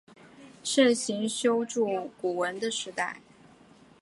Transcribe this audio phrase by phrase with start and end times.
[0.63, 3.21] 盛行修筑古坟的时代。